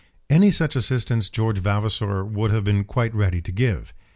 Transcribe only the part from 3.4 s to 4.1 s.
to give.